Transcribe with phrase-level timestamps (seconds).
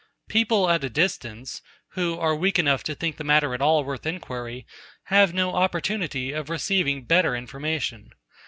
[0.27, 4.07] People at a distance, who are weak enough to think the matter at all worth
[4.07, 4.65] enquiry,
[5.13, 8.09] have no opportunity of receiving better information.